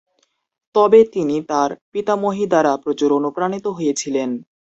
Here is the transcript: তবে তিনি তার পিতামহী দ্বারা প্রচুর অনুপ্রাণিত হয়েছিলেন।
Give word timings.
তবে 0.75 0.99
তিনি 1.13 1.35
তার 1.49 1.69
পিতামহী 1.91 2.45
দ্বারা 2.51 2.71
প্রচুর 2.83 3.09
অনুপ্রাণিত 3.19 3.65
হয়েছিলেন। 3.77 4.29